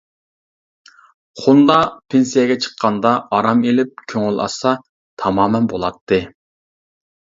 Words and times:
خوندا 1.41 1.75
پېنسىيەگە 2.13 2.57
چىققاندا 2.65 3.11
ئارام 3.37 3.61
ئىلىپ 3.73 3.93
كۆڭۈل 4.15 4.43
ئاچسا 4.47 4.75
تامامەن 5.25 5.69
بولاتتى. 5.75 6.21